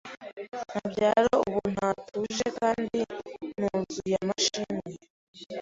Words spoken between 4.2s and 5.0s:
amashimwe